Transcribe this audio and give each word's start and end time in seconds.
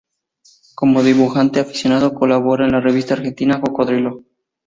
Como 0.73 1.03
dibujante 1.03 1.59
aficionado 1.59 2.15
colabora 2.15 2.65
en 2.65 2.71
la 2.71 2.79
revista 2.79 3.13
argentina 3.13 3.61
"Cocodrilo". 3.61 4.23